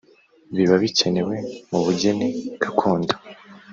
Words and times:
biba 0.55 0.75
bikenewe 0.83 1.35
mu 1.69 1.79
bugeni 1.85 2.27
gakondo 2.61 3.13